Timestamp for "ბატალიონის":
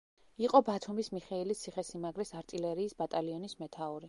3.05-3.59